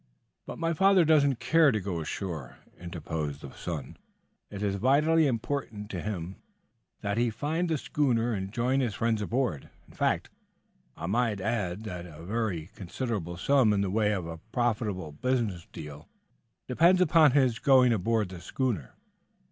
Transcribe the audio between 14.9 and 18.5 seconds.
business deal depends upon his going aboard the